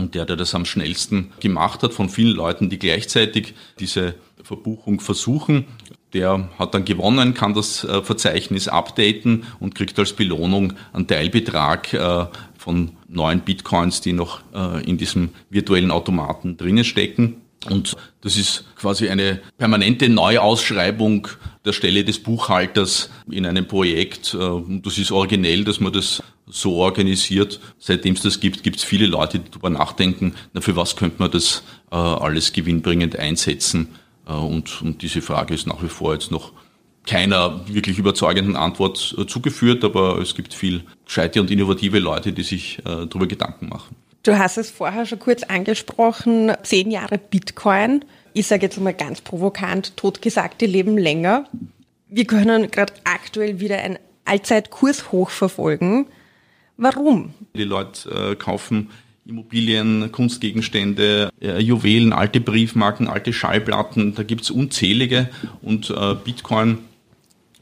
Und 0.00 0.14
der, 0.14 0.24
der 0.24 0.36
das 0.36 0.54
am 0.54 0.64
schnellsten 0.64 1.32
gemacht 1.40 1.82
hat, 1.82 1.92
von 1.92 2.08
vielen 2.08 2.36
Leuten, 2.36 2.70
die 2.70 2.78
gleichzeitig 2.78 3.54
diese 3.78 4.14
Verbuchung 4.42 5.00
versuchen, 5.00 5.66
der 6.12 6.48
hat 6.58 6.74
dann 6.74 6.84
gewonnen, 6.84 7.34
kann 7.34 7.54
das 7.54 7.84
äh, 7.84 8.02
Verzeichnis 8.02 8.66
updaten 8.66 9.44
und 9.60 9.74
kriegt 9.74 9.98
als 9.98 10.12
Belohnung 10.12 10.72
einen 10.92 11.06
Teilbetrag 11.06 11.92
äh, 11.92 12.26
von 12.58 12.92
neuen 13.08 13.40
Bitcoins, 13.40 14.02
die 14.02 14.12
noch 14.12 14.42
in 14.84 14.98
diesem 14.98 15.30
virtuellen 15.48 15.90
Automaten 15.90 16.58
drinnen 16.58 16.84
stecken. 16.84 17.40
Und 17.68 17.96
das 18.22 18.36
ist 18.36 18.64
quasi 18.76 19.08
eine 19.08 19.40
permanente 19.58 20.08
Neuausschreibung 20.08 21.28
der 21.64 21.72
Stelle 21.72 22.04
des 22.04 22.22
Buchhalters 22.22 23.10
in 23.30 23.44
einem 23.44 23.66
Projekt. 23.66 24.34
Äh, 24.34 24.38
und 24.38 24.86
das 24.86 24.96
ist 24.98 25.12
originell, 25.12 25.64
dass 25.64 25.80
man 25.80 25.92
das 25.92 26.22
so 26.46 26.76
organisiert. 26.76 27.60
Seitdem 27.78 28.14
es 28.14 28.22
das 28.22 28.40
gibt, 28.40 28.62
gibt 28.62 28.76
es 28.76 28.84
viele 28.84 29.06
Leute, 29.06 29.38
die 29.38 29.50
darüber 29.50 29.70
nachdenken, 29.70 30.34
na, 30.54 30.60
für 30.62 30.74
was 30.74 30.96
könnte 30.96 31.16
man 31.18 31.30
das 31.30 31.62
äh, 31.90 31.96
alles 31.96 32.52
gewinnbringend 32.52 33.18
einsetzen. 33.18 33.88
Äh, 34.26 34.32
und, 34.32 34.80
und 34.80 35.02
diese 35.02 35.20
Frage 35.20 35.54
ist 35.54 35.66
nach 35.66 35.82
wie 35.82 35.88
vor 35.88 36.14
jetzt 36.14 36.30
noch 36.30 36.52
keiner 37.06 37.66
wirklich 37.66 37.98
überzeugenden 37.98 38.56
Antwort 38.56 38.98
zugeführt, 39.26 39.84
aber 39.84 40.18
es 40.18 40.34
gibt 40.34 40.52
viel 40.52 40.84
gescheite 41.06 41.40
und 41.40 41.50
innovative 41.50 41.98
Leute, 41.98 42.34
die 42.34 42.42
sich 42.42 42.78
darüber 42.84 43.26
Gedanken 43.26 43.70
machen. 43.70 43.96
Du 44.22 44.38
hast 44.38 44.58
es 44.58 44.70
vorher 44.70 45.06
schon 45.06 45.18
kurz 45.18 45.44
angesprochen, 45.44 46.52
zehn 46.62 46.90
Jahre 46.90 47.16
Bitcoin. 47.16 48.04
Ich 48.34 48.46
sage 48.48 48.66
jetzt 48.66 48.78
mal 48.78 48.92
ganz 48.92 49.22
provokant, 49.22 49.96
totgesagte 49.96 50.66
leben 50.66 50.98
länger. 50.98 51.46
Wir 52.06 52.26
können 52.26 52.70
gerade 52.70 52.92
aktuell 53.04 53.60
wieder 53.60 53.78
ein 53.78 53.98
Allzeitkurshoch 54.26 55.30
verfolgen. 55.30 56.06
Warum? 56.76 57.32
Die 57.54 57.64
Leute 57.64 58.10
äh, 58.32 58.36
kaufen 58.36 58.90
Immobilien, 59.24 60.12
Kunstgegenstände, 60.12 61.30
äh, 61.40 61.58
Juwelen, 61.58 62.12
alte 62.12 62.40
Briefmarken, 62.40 63.08
alte 63.08 63.32
Schallplatten, 63.32 64.14
da 64.14 64.22
gibt 64.22 64.42
es 64.42 64.50
unzählige 64.50 65.30
und 65.62 65.88
äh, 65.88 66.14
Bitcoin 66.14 66.78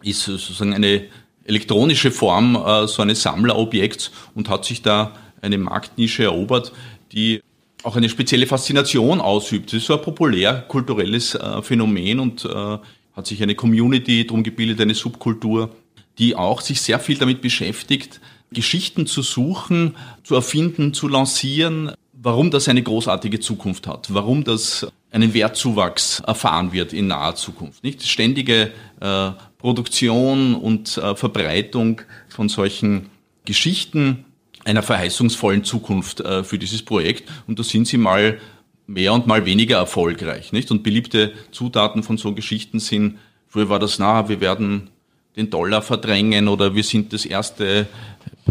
ist 0.03 0.23
sozusagen 0.23 0.75
eine 0.75 1.05
elektronische 1.45 2.11
Form 2.11 2.63
so 2.87 3.03
eines 3.03 3.23
Sammlerobjekts 3.23 4.11
und 4.35 4.51
hat 4.51 4.67
sich 4.67 4.83
da 4.83 5.17
eine 5.43 5.59
Marktnische 5.59 6.25
erobert, 6.25 6.73
die 7.13 7.41
auch 7.83 7.97
eine 7.97 8.09
spezielle 8.09 8.47
Faszination 8.47 9.21
ausübt. 9.21 9.73
Es 9.73 9.83
ist 9.83 9.87
so 9.87 9.95
ein 9.95 10.03
populär 10.03 10.65
kulturelles 10.69 11.35
äh, 11.35 11.63
Phänomen 11.63 12.21
und 12.21 12.45
äh, 12.45 12.79
hat 13.13 13.27
sich 13.27 13.43
eine 13.43 13.55
Community 13.55 14.27
drum 14.27 14.43
gebildet, 14.43 14.81
eine 14.81 14.95
Subkultur, 14.95 15.71
die 16.19 16.35
auch 16.35 16.61
sich 16.61 16.81
sehr 16.81 16.99
viel 16.99 17.17
damit 17.17 17.41
beschäftigt, 17.41 18.21
Geschichten 18.51 19.07
zu 19.07 19.23
suchen, 19.23 19.97
zu 20.25 20.35
erfinden, 20.35 20.95
zu 20.95 21.09
lancieren, 21.09 21.93
warum 22.13 22.51
das 22.51 22.69
eine 22.69 22.83
großartige 22.83 23.41
Zukunft 23.41 23.87
hat, 23.87 24.13
warum 24.13 24.45
das 24.45 24.87
einen 25.11 25.35
Wertzuwachs 25.35 26.21
erfahren 26.21 26.73
wird 26.73 26.93
in 26.93 27.07
naher 27.07 27.35
Zukunft. 27.35 27.83
Nicht 27.85 28.03
ständige 28.07 28.73
äh, 29.01 29.31
Produktion 29.59 30.55
und 30.55 30.97
äh, 30.99 31.15
Verbreitung 31.15 32.03
von 32.29 32.49
solchen 32.49 33.09
Geschichten 33.45 34.25
einer 34.69 34.83
verheißungsvollen 34.83 35.65
Zukunft 35.65 36.21
äh, 36.21 36.45
für 36.45 36.59
dieses 36.59 36.83
Projekt. 36.83 37.29
Und 37.47 37.59
da 37.59 37.63
sind 37.63 37.89
sie 37.89 37.97
mal 37.97 38.39
mehr 38.87 39.13
und 39.13 39.27
mal 39.27 39.47
weniger 39.47 39.79
erfolgreich. 39.79 40.53
Nicht? 40.53 40.71
Und 40.71 40.83
beliebte 40.83 41.33
Zutaten 41.51 42.03
von 42.03 42.19
so 42.19 42.35
Geschichten 42.35 42.79
sind, 42.79 43.19
früher 43.47 43.69
war 43.69 43.79
das, 43.79 43.99
na, 43.99 44.29
wir 44.29 44.41
werden 44.41 44.91
den 45.37 45.51
Dollar 45.51 45.83
verdrängen 45.83 46.49
oder 46.49 46.75
wir 46.75 46.85
sind 46.85 47.13
das 47.13 47.25
erste 47.25 47.89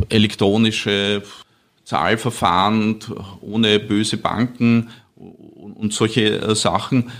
elektronische 0.09 1.23
Zahlverfahren 1.83 2.97
ohne 3.41 3.79
böse 3.79 4.17
Banken 4.17 4.89
und 5.15 5.93
solche 5.93 6.41
äh, 6.41 6.55
Sachen. 6.55 7.11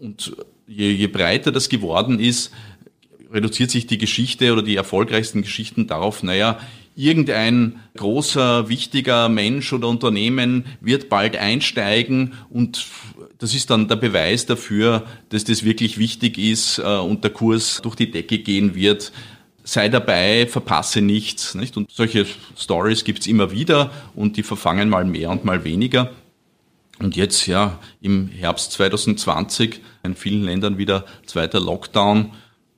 Und 0.00 0.36
je, 0.66 0.90
je 0.90 1.06
breiter 1.06 1.52
das 1.52 1.68
geworden 1.68 2.18
ist, 2.18 2.52
reduziert 3.32 3.70
sich 3.70 3.86
die 3.86 3.98
Geschichte 3.98 4.52
oder 4.52 4.62
die 4.62 4.76
erfolgreichsten 4.76 5.42
Geschichten 5.42 5.86
darauf, 5.86 6.22
naja, 6.22 6.58
irgendein 6.94 7.80
großer, 7.96 8.68
wichtiger 8.68 9.28
Mensch 9.28 9.72
oder 9.72 9.88
Unternehmen 9.88 10.64
wird 10.80 11.08
bald 11.08 11.36
einsteigen 11.36 12.34
und 12.50 12.86
das 13.38 13.54
ist 13.54 13.70
dann 13.70 13.88
der 13.88 13.96
Beweis 13.96 14.46
dafür, 14.46 15.04
dass 15.30 15.42
das 15.42 15.64
wirklich 15.64 15.98
wichtig 15.98 16.38
ist 16.38 16.78
äh, 16.78 16.82
und 16.82 17.24
der 17.24 17.32
Kurs 17.32 17.80
durch 17.82 17.96
die 17.96 18.08
Decke 18.08 18.38
gehen 18.38 18.76
wird. 18.76 19.10
Sei 19.64 19.88
dabei, 19.88 20.46
verpasse 20.46 21.00
nichts. 21.00 21.56
Nicht? 21.56 21.76
Und 21.76 21.90
solche 21.90 22.24
Stories 22.56 23.02
gibt's 23.02 23.26
immer 23.26 23.50
wieder 23.50 23.90
und 24.14 24.36
die 24.36 24.44
verfangen 24.44 24.88
mal 24.88 25.04
mehr 25.04 25.30
und 25.30 25.44
mal 25.44 25.64
weniger. 25.64 26.12
Und 27.00 27.16
jetzt, 27.16 27.48
ja, 27.48 27.80
im 28.00 28.28
Herbst 28.28 28.70
2020, 28.72 29.80
in 30.04 30.14
vielen 30.14 30.44
Ländern 30.44 30.78
wieder 30.78 31.04
zweiter 31.26 31.58
Lockdown, 31.58 32.30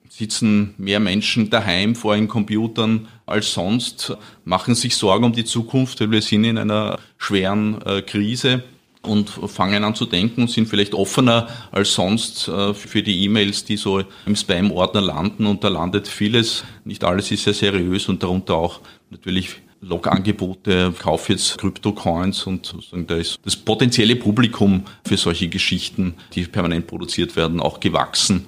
sitzen 0.09 0.75
mehr 0.79 1.01
Menschen 1.01 1.51
daheim 1.51 1.95
vor 1.95 2.15
ihren 2.15 2.29
Computern 2.29 3.09
als 3.27 3.53
sonst, 3.53 4.17
machen 4.45 4.75
sich 4.75 4.97
Sorgen 4.97 5.25
um 5.25 5.33
die 5.33 5.45
Zukunft, 5.45 6.01
weil 6.01 6.11
wir 6.11 6.23
sind 6.23 6.45
in 6.45 6.59
einer 6.59 6.99
schweren 7.19 7.81
äh, 7.83 8.03
Krise 8.03 8.63
und 9.03 9.29
fangen 9.29 9.85
an 9.85 9.95
zu 9.95 10.07
denken 10.07 10.43
und 10.43 10.51
sind 10.51 10.69
vielleicht 10.69 10.95
offener 10.95 11.49
als 11.73 11.95
sonst 11.95 12.49
äh, 12.49 12.75
für 12.75 13.03
die 13.03 13.25
E-Mails, 13.25 13.65
die 13.65 13.77
so 13.77 14.03
im 14.27 14.37
Spam-Ordner 14.37 15.01
landen 15.01 15.47
und 15.47 15.65
da 15.65 15.69
landet 15.69 16.09
vieles. 16.09 16.65
Nicht 16.85 17.05
alles 17.05 17.31
ist 17.31 17.45
sehr 17.45 17.55
seriös 17.55 18.09
und 18.09 18.23
darunter 18.23 18.55
auch 18.55 18.81
natürlich 19.11 19.57
Log-Angebote, 19.81 20.95
kauf 20.99 21.29
jetzt 21.29 21.59
Krypto-Coins 21.59 22.47
und 22.47 22.75
da 23.07 23.17
ist 23.17 23.39
das 23.45 23.55
potenzielle 23.55 24.17
Publikum 24.17 24.85
für 25.07 25.19
solche 25.19 25.49
Geschichten, 25.49 26.15
die 26.33 26.45
permanent 26.45 26.87
produziert 26.87 27.37
werden, 27.37 27.61
auch 27.61 27.81
gewachsen. 27.81 28.47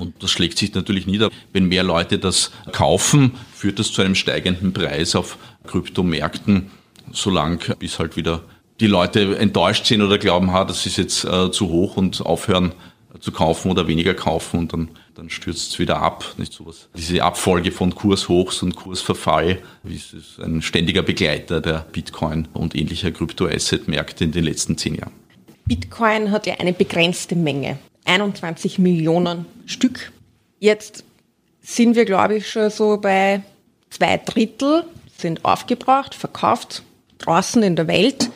Und 0.00 0.22
das 0.22 0.30
schlägt 0.30 0.58
sich 0.58 0.74
natürlich 0.74 1.06
nieder. 1.06 1.30
Wenn 1.52 1.66
mehr 1.66 1.82
Leute 1.82 2.18
das 2.18 2.50
kaufen, 2.72 3.32
führt 3.52 3.78
das 3.78 3.92
zu 3.92 4.02
einem 4.02 4.14
steigenden 4.14 4.72
Preis 4.72 5.14
auf 5.14 5.36
Kryptomärkten, 5.66 6.70
solange 7.12 7.76
bis 7.78 7.98
halt 7.98 8.16
wieder 8.16 8.42
die 8.80 8.86
Leute 8.86 9.36
enttäuscht 9.38 9.86
sind 9.86 10.00
oder 10.00 10.16
glauben, 10.16 10.52
ha, 10.52 10.64
das 10.64 10.86
ist 10.86 10.96
jetzt 10.96 11.24
äh, 11.24 11.50
zu 11.50 11.68
hoch 11.68 11.98
und 11.98 12.24
aufhören 12.24 12.72
zu 13.18 13.32
kaufen 13.32 13.70
oder 13.70 13.86
weniger 13.86 14.14
kaufen 14.14 14.60
und 14.60 14.72
dann, 14.72 14.88
dann 15.14 15.28
stürzt 15.28 15.72
es 15.72 15.78
wieder 15.78 16.00
ab. 16.00 16.24
Nicht 16.38 16.52
sowas. 16.52 16.88
Diese 16.96 17.22
Abfolge 17.22 17.72
von 17.72 17.94
Kurshochs 17.94 18.62
und 18.62 18.76
Kursverfall 18.76 19.58
ist 19.84 20.38
ein 20.40 20.62
ständiger 20.62 21.02
Begleiter 21.02 21.60
der 21.60 21.86
Bitcoin 21.92 22.48
und 22.54 22.74
ähnlicher 22.74 23.10
Kryptoasset-Märkte 23.10 24.24
in 24.24 24.32
den 24.32 24.44
letzten 24.44 24.78
zehn 24.78 24.94
Jahren. 24.94 25.12
Bitcoin 25.66 26.30
hat 26.30 26.46
ja 26.46 26.54
eine 26.54 26.72
begrenzte 26.72 27.36
Menge. 27.36 27.78
21 28.10 28.80
Millionen 28.80 29.46
Stück. 29.66 30.10
Jetzt 30.58 31.04
sind 31.62 31.94
wir, 31.94 32.04
glaube 32.04 32.36
ich, 32.36 32.50
schon 32.50 32.68
so 32.68 32.96
bei 32.96 33.42
zwei 33.90 34.16
Drittel 34.16 34.84
sind 35.16 35.44
aufgebraucht, 35.44 36.14
verkauft, 36.14 36.82
draußen 37.18 37.62
in 37.62 37.76
der 37.76 37.86
Welt. 37.86 38.30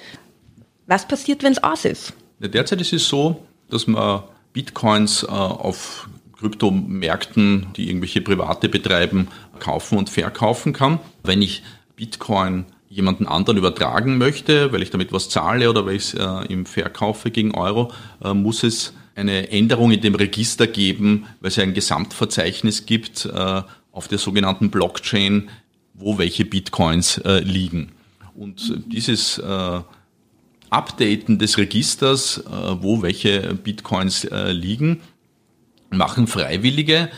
Was 0.86 1.08
passiert, 1.08 1.42
wenn 1.42 1.52
es 1.52 1.62
aus 1.62 1.84
ist? 1.84 2.12
Derzeit 2.38 2.80
ist 2.80 2.92
es 2.92 3.08
so, 3.08 3.44
dass 3.68 3.86
man 3.86 4.22
Bitcoins 4.52 5.24
äh, 5.24 5.26
auf 5.26 6.08
Kryptomärkten, 6.38 7.68
die 7.76 7.88
irgendwelche 7.88 8.20
Private 8.20 8.68
betreiben, 8.68 9.28
kaufen 9.58 9.98
und 9.98 10.10
verkaufen 10.10 10.72
kann. 10.72 11.00
Wenn 11.24 11.42
ich 11.42 11.62
Bitcoin 11.96 12.66
jemanden 12.88 13.26
anderen 13.26 13.58
übertragen 13.58 14.18
möchte, 14.18 14.72
weil 14.72 14.82
ich 14.82 14.90
damit 14.90 15.12
was 15.12 15.30
zahle 15.30 15.68
oder 15.68 15.84
weil 15.84 15.96
ich 15.96 16.14
es 16.14 16.14
äh, 16.14 16.52
ihm 16.52 16.64
verkaufe 16.64 17.32
gegen 17.32 17.54
Euro, 17.54 17.90
äh, 18.22 18.34
muss 18.34 18.62
es 18.62 18.92
eine 19.14 19.50
Änderung 19.50 19.92
in 19.92 20.00
dem 20.00 20.14
Register 20.14 20.66
geben, 20.66 21.26
weil 21.40 21.48
es 21.48 21.56
ja 21.56 21.62
ein 21.62 21.74
Gesamtverzeichnis 21.74 22.86
gibt 22.86 23.26
äh, 23.26 23.62
auf 23.92 24.08
der 24.08 24.18
sogenannten 24.18 24.70
Blockchain, 24.70 25.50
wo 25.94 26.18
welche 26.18 26.44
Bitcoins 26.44 27.18
äh, 27.18 27.38
liegen. 27.40 27.92
Und 28.34 28.82
dieses 28.92 29.38
äh, 29.38 29.80
Updaten 30.70 31.38
des 31.38 31.56
Registers, 31.56 32.42
wo 32.80 33.00
welche 33.00 33.54
Bitcoins 33.54 34.26
liegen, 34.48 35.02
machen 35.90 36.26
Freiwillige, 36.26 37.10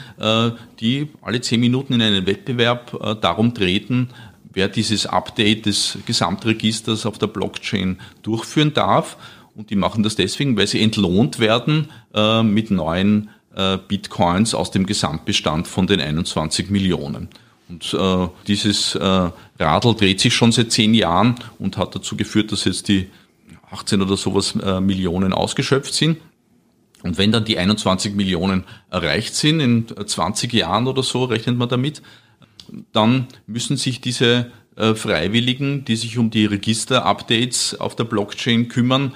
die 0.78 1.08
alle 1.22 1.40
zehn 1.40 1.60
Minuten 1.60 1.94
in 1.94 2.02
einen 2.02 2.26
Wettbewerb 2.26 3.18
darum 3.22 3.54
treten, 3.54 4.10
wer 4.56 4.68
dieses 4.68 5.06
Update 5.06 5.64
des 5.64 5.96
Gesamtregisters 6.04 7.06
auf 7.06 7.16
der 7.16 7.28
Blockchain 7.28 7.98
durchführen 8.22 8.74
darf. 8.74 9.16
Und 9.56 9.70
die 9.70 9.76
machen 9.76 10.02
das 10.02 10.16
deswegen, 10.16 10.56
weil 10.56 10.66
sie 10.66 10.82
entlohnt 10.82 11.38
werden 11.38 11.88
äh, 12.14 12.42
mit 12.42 12.70
neuen 12.70 13.30
äh, 13.54 13.78
Bitcoins 13.78 14.54
aus 14.54 14.70
dem 14.70 14.84
Gesamtbestand 14.84 15.66
von 15.66 15.86
den 15.86 16.00
21 16.00 16.68
Millionen. 16.68 17.28
Und 17.68 17.94
äh, 17.94 18.28
dieses 18.46 18.94
äh, 18.94 19.30
Radl 19.58 19.94
dreht 19.94 20.20
sich 20.20 20.34
schon 20.34 20.52
seit 20.52 20.70
zehn 20.72 20.92
Jahren 20.94 21.36
und 21.58 21.78
hat 21.78 21.94
dazu 21.94 22.16
geführt, 22.16 22.52
dass 22.52 22.64
jetzt 22.64 22.88
die 22.88 23.08
18 23.70 24.02
oder 24.02 24.16
sowas 24.16 24.54
äh, 24.62 24.80
Millionen 24.80 25.32
ausgeschöpft 25.32 25.94
sind. 25.94 26.18
Und 27.02 27.18
wenn 27.18 27.32
dann 27.32 27.44
die 27.44 27.58
21 27.58 28.14
Millionen 28.14 28.64
erreicht 28.90 29.34
sind, 29.34 29.60
in 29.60 29.86
20 29.88 30.52
Jahren 30.52 30.86
oder 30.86 31.02
so 31.02 31.25
rechnet 31.25 31.56
man 31.56 31.68
damit, 31.68 32.02
dann 32.92 33.26
müssen 33.46 33.76
sich 33.76 34.00
diese 34.00 34.50
äh, 34.76 34.94
Freiwilligen, 34.94 35.84
die 35.84 35.96
sich 35.96 36.18
um 36.18 36.30
die 36.30 36.46
Register-Updates 36.46 37.80
auf 37.80 37.96
der 37.96 38.04
Blockchain 38.04 38.68
kümmern, 38.68 39.12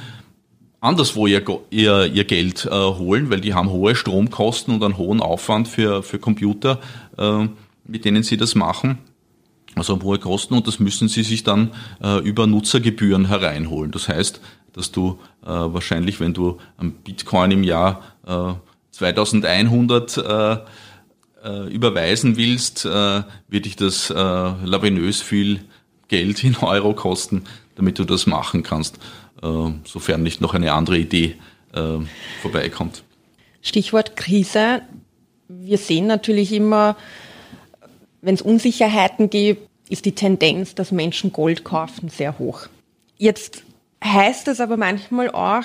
anderswo 0.81 1.27
ihr, 1.27 1.43
ihr, 1.71 2.07
ihr 2.07 2.25
Geld 2.25 2.67
äh, 2.67 2.71
holen, 2.71 3.31
weil 3.31 3.41
die 3.41 3.55
haben 3.55 3.71
hohe 3.71 3.95
Stromkosten 3.95 4.75
und 4.75 4.83
einen 4.83 4.97
hohen 4.97 5.21
Aufwand 5.21 5.69
für, 5.69 6.03
für 6.03 6.19
Computer, 6.19 6.81
äh, 7.19 7.49
mit 7.85 8.05
denen 8.05 8.23
sie 8.23 8.37
das 8.37 8.55
machen. 8.55 8.99
Also 9.77 10.01
hohe 10.03 10.19
Kosten 10.19 10.55
und 10.55 10.67
das 10.67 10.81
müssen 10.81 11.09
sie 11.09 11.23
sich 11.23 11.45
dann 11.45 11.71
äh, 12.03 12.19
über 12.19 12.47
Nutzergebühren 12.47 13.29
hereinholen. 13.29 13.93
Das 13.93 14.09
heißt, 14.09 14.41
dass 14.73 14.91
du 14.91 15.19
äh, 15.43 15.49
wahrscheinlich, 15.49 16.21
wenn 16.21 16.35
du 16.35 16.59
am 16.77 16.93
Bitcoin 16.93 17.51
im 17.51 17.63
Jahr 17.63 18.03
äh, 18.27 18.55
2100 18.93 20.17
äh, 20.17 20.57
äh, 21.45 21.73
überweisen 21.73 22.37
willst, 22.37 22.85
wird 22.85 23.65
dich 23.65 23.77
das 23.77 24.11
labinös 24.11 25.23
viel 25.23 25.61
Geld 26.09 26.45
in 26.45 26.57
Euro 26.57 26.93
kosten, 26.93 27.45
damit 27.77 27.99
du 27.99 28.05
das 28.05 28.27
machen 28.27 28.63
kannst. 28.63 28.99
Äh, 29.43 29.71
sofern 29.85 30.23
nicht 30.23 30.41
noch 30.41 30.55
eine 30.55 30.73
andere 30.73 30.99
Idee 30.99 31.37
äh, 31.73 31.99
vorbeikommt. 32.43 33.03
Stichwort 33.63 34.17
Krise. 34.17 34.83
Wir 35.49 35.79
sehen 35.79 36.07
natürlich 36.07 36.53
immer, 36.53 36.97
wenn 38.23 38.35
es 38.35 38.43
Unsicherheiten 38.43 39.31
gibt, 39.31 39.69
ist 39.89 40.05
die 40.05 40.15
Tendenz, 40.15 40.75
dass 40.75 40.93
Menschen 40.93 41.33
Gold 41.33 41.65
kaufen, 41.65 42.09
sehr 42.09 42.39
hoch. 42.39 42.67
Jetzt 43.19 43.65
heißt 44.05 44.49
es 44.49 44.61
aber 44.61 44.77
manchmal 44.77 45.31
auch, 45.31 45.65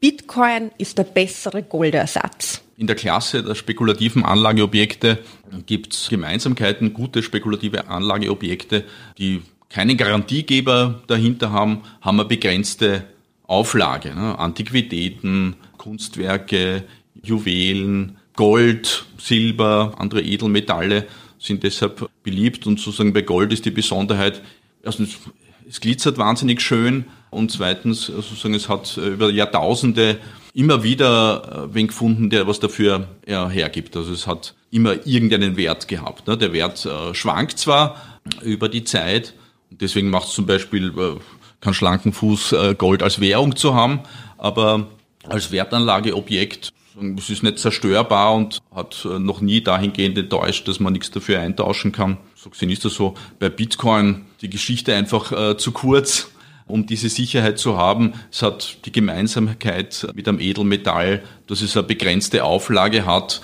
Bitcoin 0.00 0.70
ist 0.78 0.98
der 0.98 1.04
bessere 1.04 1.62
Goldersatz. 1.62 2.62
In 2.76 2.86
der 2.86 2.96
Klasse 2.96 3.42
der 3.42 3.54
spekulativen 3.54 4.24
Anlageobjekte 4.24 5.18
gibt 5.66 5.94
es 5.94 6.08
Gemeinsamkeiten, 6.08 6.92
gute 6.92 7.22
spekulative 7.22 7.88
Anlageobjekte, 7.88 8.84
die 9.16 9.42
keinen 9.70 9.96
Garantiegeber 9.96 11.02
dahinter 11.06 11.52
haben, 11.52 11.82
haben 12.00 12.20
eine 12.20 12.28
begrenzte 12.28 13.04
Auflage. 13.46 14.14
Ne? 14.14 14.38
Antiquitäten, 14.38 15.56
Kunstwerke, 15.76 16.84
Juwelen, 17.22 18.16
Gold, 18.34 19.04
Silber, 19.18 19.94
andere 19.98 20.22
Edelmetalle 20.22 21.06
sind 21.38 21.62
deshalb 21.62 22.08
beliebt 22.22 22.66
und 22.66 22.80
sozusagen 22.80 23.12
bei 23.12 23.22
Gold 23.22 23.52
ist 23.52 23.64
die 23.64 23.70
Besonderheit, 23.70 24.42
erstens, 24.82 25.18
es 25.68 25.80
glitzert 25.80 26.18
wahnsinnig 26.18 26.60
schön 26.60 27.04
und 27.30 27.50
zweitens, 27.50 28.06
sozusagen, 28.06 28.54
es 28.54 28.68
hat 28.68 28.96
über 28.96 29.30
Jahrtausende 29.30 30.18
immer 30.54 30.82
wieder 30.84 31.68
äh, 31.70 31.74
wen 31.74 31.88
gefunden, 31.88 32.30
der 32.30 32.46
was 32.46 32.60
dafür 32.60 33.08
ja, 33.26 33.48
hergibt. 33.48 33.96
Also 33.96 34.12
es 34.12 34.26
hat 34.26 34.54
immer 34.70 35.06
irgendeinen 35.06 35.56
Wert 35.56 35.88
gehabt. 35.88 36.26
Ne? 36.28 36.38
Der 36.38 36.52
Wert 36.52 36.86
äh, 36.86 37.14
schwankt 37.14 37.58
zwar 37.58 38.20
über 38.42 38.68
die 38.68 38.84
Zeit, 38.84 39.34
und 39.70 39.80
deswegen 39.80 40.10
macht 40.10 40.28
es 40.28 40.34
zum 40.34 40.46
Beispiel 40.46 40.92
äh, 40.96 41.16
keinen 41.64 41.74
schlanken 41.74 42.12
Fuß, 42.12 42.52
äh, 42.52 42.74
Gold 42.76 43.02
als 43.02 43.20
Währung 43.20 43.56
zu 43.56 43.74
haben, 43.74 44.00
aber 44.38 44.86
als 45.28 45.50
Wertanlageobjekt 45.50 46.72
es 47.18 47.30
ist 47.30 47.42
nicht 47.42 47.58
zerstörbar 47.58 48.34
und 48.34 48.58
hat 48.74 49.04
äh, 49.04 49.18
noch 49.18 49.40
nie 49.40 49.60
dahingehend 49.60 50.16
enttäuscht, 50.18 50.68
dass 50.68 50.80
man 50.80 50.92
nichts 50.92 51.10
dafür 51.10 51.40
eintauschen 51.40 51.92
kann. 51.92 52.18
So 52.36 52.50
gesehen 52.50 52.70
ist 52.70 52.84
das 52.84 52.94
so. 52.94 53.14
Bei 53.38 53.48
Bitcoin 53.48 54.26
die 54.40 54.50
Geschichte 54.50 54.94
einfach 54.94 55.32
äh, 55.32 55.56
zu 55.56 55.72
kurz, 55.72 56.30
um 56.66 56.86
diese 56.86 57.08
Sicherheit 57.08 57.58
zu 57.58 57.76
haben. 57.76 58.14
Es 58.30 58.42
hat 58.42 58.78
die 58.84 58.92
Gemeinsamkeit 58.92 60.06
mit 60.14 60.28
einem 60.28 60.40
Edelmetall, 60.40 61.22
dass 61.46 61.62
es 61.62 61.76
eine 61.76 61.86
begrenzte 61.86 62.44
Auflage 62.44 63.06
hat, 63.06 63.42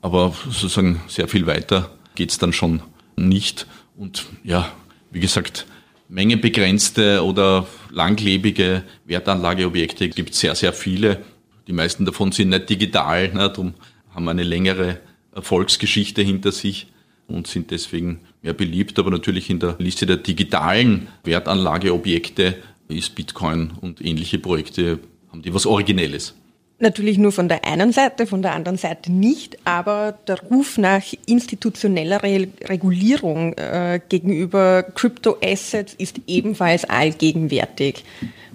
aber 0.00 0.32
sozusagen 0.46 1.02
sehr 1.08 1.28
viel 1.28 1.46
weiter 1.46 1.90
geht's 2.14 2.38
dann 2.38 2.52
schon 2.52 2.82
nicht. 3.16 3.66
Und 3.96 4.26
ja, 4.44 4.68
wie 5.10 5.20
gesagt, 5.20 5.66
mengenbegrenzte 6.08 7.22
oder 7.22 7.66
langlebige 7.90 8.82
Wertanlageobjekte 9.04 10.08
gibt 10.08 10.34
sehr, 10.34 10.54
sehr 10.54 10.72
viele. 10.72 11.24
Die 11.66 11.72
meisten 11.72 12.04
davon 12.04 12.32
sind 12.32 12.48
nicht 12.48 12.70
digital, 12.70 13.28
ne, 13.28 13.50
darum 13.50 13.74
haben 14.14 14.28
eine 14.28 14.42
längere 14.42 15.00
Erfolgsgeschichte 15.34 16.22
hinter 16.22 16.50
sich 16.50 16.86
und 17.26 17.46
sind 17.46 17.70
deswegen 17.70 18.20
mehr 18.42 18.54
beliebt. 18.54 18.98
Aber 18.98 19.10
natürlich 19.10 19.50
in 19.50 19.60
der 19.60 19.76
Liste 19.78 20.06
der 20.06 20.16
digitalen 20.16 21.08
Wertanlageobjekte 21.24 22.56
ist 22.88 23.14
Bitcoin 23.14 23.72
und 23.80 24.02
ähnliche 24.02 24.38
Projekte, 24.38 24.98
haben 25.30 25.42
die 25.42 25.52
was 25.52 25.66
Originelles. 25.66 26.34
Natürlich 26.80 27.18
nur 27.18 27.32
von 27.32 27.48
der 27.48 27.64
einen 27.64 27.92
Seite, 27.92 28.26
von 28.26 28.40
der 28.40 28.54
anderen 28.54 28.78
Seite 28.78 29.10
nicht, 29.10 29.58
aber 29.64 30.16
der 30.28 30.40
Ruf 30.42 30.78
nach 30.78 31.02
institutioneller 31.26 32.22
Re 32.22 32.46
Regulierung 32.66 33.54
äh, 33.54 34.00
gegenüber 34.08 34.84
Crypto-Assets 34.84 35.94
ist 35.94 36.20
ebenfalls 36.28 36.84
allgegenwärtig. 36.84 38.04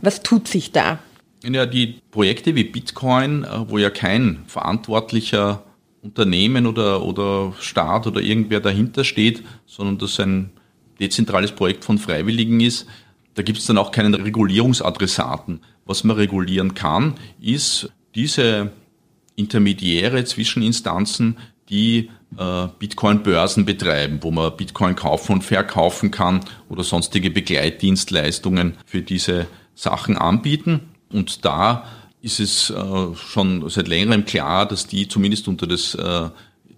Was 0.01 0.23
tut 0.23 0.47
sich 0.47 0.71
da? 0.71 0.99
Ja, 1.43 1.65
die 1.65 1.99
Projekte 2.11 2.55
wie 2.55 2.63
Bitcoin, 2.63 3.43
äh, 3.43 3.69
wo 3.69 3.77
ja 3.77 3.89
kein 3.89 4.43
verantwortlicher 4.47 5.63
Unternehmen 6.01 6.65
oder, 6.65 7.03
oder 7.03 7.53
Staat 7.59 8.07
oder 8.07 8.21
irgendwer 8.21 8.61
dahinter 8.61 9.03
steht, 9.03 9.43
sondern 9.65 9.97
das 9.97 10.17
ein 10.21 10.51
dezentrales 10.97 11.51
Projekt 11.51 11.83
von 11.83 11.97
Freiwilligen 11.97 12.61
ist, 12.61 12.87
da 13.33 13.41
gibt 13.41 13.57
es 13.57 13.65
dann 13.65 13.77
auch 13.77 13.91
keinen 13.91 14.13
Regulierungsadressaten. 14.13 15.59
Was 15.85 16.05
man 16.05 16.15
regulieren 16.15 16.73
kann, 16.75 17.15
ist 17.41 17.91
diese 18.15 18.71
Intermediäre 19.35 20.23
Zwischeninstanzen, 20.25 21.37
die 21.69 22.09
äh, 22.37 22.67
Bitcoin-Börsen 22.79 23.65
betreiben, 23.65 24.19
wo 24.21 24.31
man 24.31 24.55
Bitcoin 24.55 24.95
kaufen 24.95 25.33
und 25.33 25.43
verkaufen 25.43 26.11
kann 26.11 26.41
oder 26.69 26.83
sonstige 26.83 27.31
Begleitdienstleistungen 27.31 28.75
für 28.85 29.01
diese 29.01 29.47
Sachen 29.75 30.17
anbieten. 30.17 30.81
Und 31.11 31.45
da 31.45 31.85
ist 32.21 32.39
es 32.39 32.69
äh, 32.69 33.15
schon 33.15 33.69
seit 33.69 33.87
längerem 33.87 34.25
klar, 34.25 34.67
dass 34.67 34.87
die 34.87 35.07
zumindest 35.07 35.47
unter 35.47 35.67
das 35.67 35.95
äh, 35.95 36.29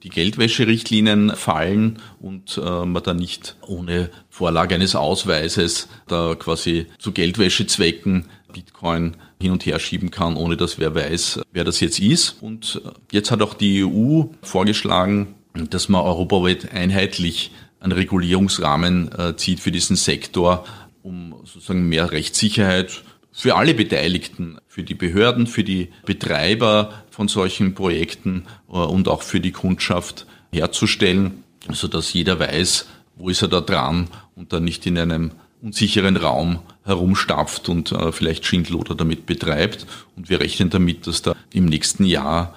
die 0.03 0.09
Geldwäscherichtlinien 0.09 1.31
fallen 1.35 1.99
und 2.19 2.61
äh, 2.63 2.85
man 2.85 3.01
da 3.01 3.15
nicht 3.15 3.55
ohne 3.65 4.11
Vorlage 4.29 4.75
eines 4.75 4.95
Ausweises 4.95 5.89
da 6.07 6.35
quasi 6.35 6.85
zu 6.99 7.11
Geldwäschezwecken 7.11 8.25
Bitcoin 8.53 9.17
hin 9.41 9.51
und 9.51 9.65
her 9.65 9.79
schieben 9.79 10.11
kann, 10.11 10.37
ohne 10.37 10.57
dass 10.57 10.79
wer 10.79 10.95
weiß, 10.95 11.41
wer 11.51 11.63
das 11.63 11.79
jetzt 11.79 11.99
ist. 11.99 12.37
Und 12.41 12.81
jetzt 13.11 13.31
hat 13.31 13.41
auch 13.41 13.53
die 13.53 13.83
EU 13.83 14.23
vorgeschlagen, 14.41 15.35
dass 15.53 15.89
man 15.89 16.01
europaweit 16.01 16.73
einheitlich 16.73 17.51
einen 17.79 17.91
Regulierungsrahmen 17.91 19.11
äh, 19.17 19.35
zieht 19.37 19.59
für 19.59 19.71
diesen 19.71 19.95
Sektor, 19.95 20.65
um 21.03 21.35
sozusagen 21.43 21.87
mehr 21.87 22.11
Rechtssicherheit 22.11 23.03
für 23.31 23.55
alle 23.55 23.73
Beteiligten, 23.73 24.57
für 24.67 24.83
die 24.83 24.95
Behörden, 24.95 25.45
für 25.45 25.63
die 25.63 25.89
Betreiber 26.05 27.03
von 27.09 27.27
solchen 27.27 27.75
Projekten 27.75 28.45
äh, 28.69 28.73
und 28.73 29.07
auch 29.07 29.21
für 29.21 29.39
die 29.39 29.51
Kundschaft 29.51 30.25
herzustellen, 30.51 31.43
so 31.71 31.87
dass 31.87 32.13
jeder 32.13 32.39
weiß, 32.39 32.87
wo 33.17 33.29
ist 33.29 33.41
er 33.41 33.49
da 33.49 33.61
dran 33.61 34.07
und 34.35 34.53
dann 34.53 34.63
nicht 34.63 34.85
in 34.85 34.97
einem 34.97 35.31
unsicheren 35.61 36.17
Raum 36.17 36.59
herumstapft 36.85 37.67
und 37.69 37.91
äh, 37.91 38.11
vielleicht 38.11 38.45
Schindluder 38.45 38.95
damit 38.95 39.25
betreibt. 39.25 39.85
Und 40.15 40.29
wir 40.29 40.39
rechnen 40.39 40.69
damit, 40.69 41.07
dass 41.07 41.21
da 41.21 41.35
im 41.51 41.65
nächsten 41.65 42.05
Jahr 42.05 42.53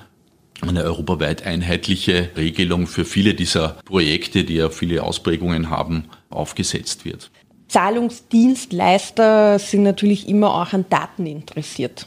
eine 0.61 0.85
europaweit 0.85 1.47
einheitliche 1.47 2.31
Regelung 2.37 2.87
für 2.87 3.05
viele 3.05 3.35
dieser 3.35 3.77
Projekte, 3.85 4.45
die 4.45 4.55
ja 4.55 4.71
viele 4.71 5.03
Ausprägungen 5.03 5.71
haben, 5.71 6.05
aufgesetzt 6.31 7.05
wird. 7.05 7.31
Zahlungsdienstleister 7.69 9.59
sind 9.59 9.83
natürlich 9.83 10.29
immer 10.29 10.55
auch 10.55 10.73
an 10.73 10.87
Daten 10.89 11.27
interessiert. 11.27 12.07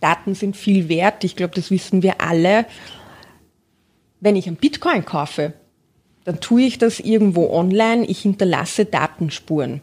Daten 0.00 0.34
sind 0.34 0.56
viel 0.56 0.88
wert, 0.88 1.24
ich 1.24 1.36
glaube, 1.36 1.54
das 1.54 1.70
wissen 1.70 2.02
wir 2.02 2.20
alle. 2.20 2.66
Wenn 4.20 4.36
ich 4.36 4.46
ein 4.46 4.56
Bitcoin 4.56 5.04
kaufe, 5.04 5.52
dann 6.24 6.40
tue 6.40 6.62
ich 6.62 6.78
das 6.78 7.00
irgendwo 7.00 7.50
online, 7.50 8.06
ich 8.06 8.20
hinterlasse 8.20 8.84
Datenspuren. 8.84 9.82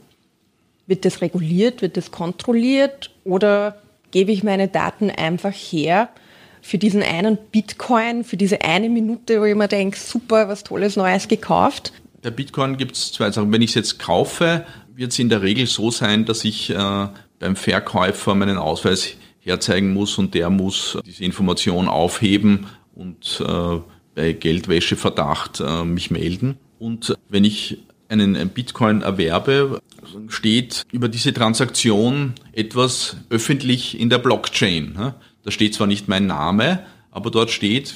Wird 0.88 1.06
das 1.06 1.22
reguliert, 1.22 1.82
wird 1.82 1.98
das 1.98 2.12
kontrolliert 2.12 3.12
oder 3.24 3.82
gebe 4.12 4.32
ich 4.32 4.44
meine 4.44 4.68
Daten 4.68 5.12
einfach 5.12 5.52
her 5.52 6.10
für 6.62 6.78
diesen 6.78 7.04
einen 7.04 7.38
Bitcoin, 7.52 8.24
für 8.24 8.38
diese 8.38 8.62
eine 8.62 8.90
Minute, 8.90 9.40
wo 9.40 9.46
ich 9.46 9.56
mir 9.56 9.68
denke, 9.68 9.98
super, 9.98 10.48
was 10.48 10.64
Tolles 10.64 10.96
Neues 10.96 11.28
gekauft? 11.28 11.94
Bei 12.22 12.32
Bitcoin 12.32 12.78
gibt 12.78 12.96
es 12.96 13.14
zwei 13.14 13.32
Sachen. 13.32 13.52
Wenn 13.52 13.62
ich 13.62 13.72
es 13.72 13.76
jetzt 13.76 14.00
kaufe, 14.00 14.66
wird 14.94 15.12
es 15.12 15.20
in 15.20 15.30
der 15.30 15.42
Regel 15.42 15.68
so 15.68 15.92
sein, 15.92 16.26
dass 16.26 16.44
ich 16.44 16.70
äh, 16.70 17.08
beim 17.40 17.56
Verkäufer 17.56 18.36
meinen 18.36 18.58
Ausweis 18.58 19.16
herzeigen 19.40 19.94
muss 19.94 20.18
und 20.18 20.34
der 20.34 20.50
muss 20.50 20.98
diese 21.06 21.24
Information 21.24 21.88
aufheben 21.88 22.68
und 22.96 23.42
äh, 23.48 23.80
bei 24.16 24.34
Geldwäscheverdacht 24.34 25.62
äh, 25.62 25.84
mich 25.86 26.12
melden. 26.12 26.58
Und 26.80 27.16
wenn 27.30 27.46
ich 27.46 27.78
einen 28.10 28.50
Bitcoin 28.50 29.02
erwerbe, 29.02 29.82
steht 30.30 30.84
über 30.92 31.10
diese 31.10 31.34
Transaktion 31.34 32.34
etwas 32.54 33.18
öffentlich 33.30 34.00
in 34.00 34.10
der 34.10 34.20
Blockchain. 34.20 35.14
Da 35.44 35.52
steht 35.52 35.74
zwar 35.74 35.88
nicht 35.88 36.08
mein 36.08 36.28
Name, 36.28 36.86
aber 37.12 37.32
dort 37.32 37.52
steht 37.52 37.96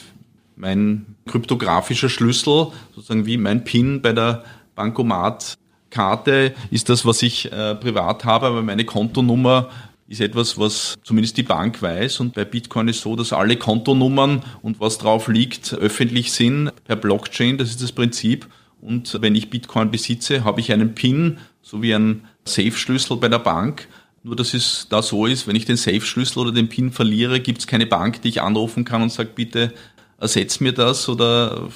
mein 0.56 1.15
kryptografischer 1.28 2.10
Schlüssel, 2.10 2.67
sozusagen 2.95 3.26
wie 3.26 3.38
mein 3.38 3.63
PIN 3.63 4.02
bei 4.02 4.13
der 4.13 4.43
Bankomatkarte 4.76 6.54
ist 6.69 6.89
das, 6.89 7.06
was 7.06 7.21
ich 7.21 7.52
äh, 7.52 7.76
privat 7.76 8.26
habe, 8.26 8.47
aber 8.47 8.62
meine 8.62 8.86
Kontonummer 8.86 9.69
ist 10.08 10.21
etwas, 10.21 10.58
was 10.58 10.97
zumindest 11.04 11.38
die 11.38 11.43
Bank 11.43 11.82
weiß. 11.82 12.19
Und 12.19 12.34
bei 12.34 12.43
Bitcoin 12.43 12.89
ist 12.89 13.02
so, 13.02 13.15
dass 13.15 13.32
alle 13.32 13.56
Kontonummern 13.56 14.43
und 14.62 14.80
was 14.82 14.97
drauf 14.97 15.30
liegt 15.30 15.74
öffentlich 15.74 16.34
sind 16.34 16.71
per 16.84 16.97
Blockchain. 16.97 17.58
Das 17.58 17.69
ist 17.69 17.82
das 17.82 17.93
Prinzip. 17.93 18.47
Und 18.82 19.22
wenn 19.22 19.36
ich 19.36 19.50
Bitcoin 19.50 19.91
besitze, 19.91 20.44
habe 20.44 20.60
ich 20.60 20.72
einen 20.72 20.96
PIN 20.96 21.38
sowie 21.62 21.94
einen 21.94 22.28
Safe-Schlüssel 22.46 23.17
bei 23.17 23.30
der 23.30 23.39
Bank. 23.39 23.88
Nur 24.24 24.36
dass 24.36 24.54
es 24.54 24.88
da 24.89 25.02
so 25.02 25.26
ist, 25.26 25.48
wenn 25.48 25.56
ich 25.56 25.65
den 25.65 25.78
Safe-Schlüssel 25.78 26.39
oder 26.39 26.52
den 26.52 26.70
PIN 26.70 26.91
verliere, 26.91 27.39
gibt 27.39 27.60
es 27.60 27.67
keine 27.67 27.86
Bank, 27.86 28.22
die 28.22 28.30
ich 28.30 28.41
anrufen 28.41 28.84
kann 28.84 29.02
und 29.02 29.12
sagt, 29.12 29.36
bitte 29.36 29.74
ersetz 30.20 30.60
mir 30.60 30.74
das 30.74 31.10
oder 31.10 31.70